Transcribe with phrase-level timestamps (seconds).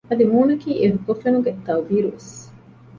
[0.09, 2.33] އަދި މޫނަކީ އެ ހުވަފެނުގެ ތައުބީރު ވެސް